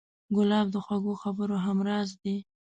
[0.35, 2.37] ګلاب د خوږو خبرو همراز دی.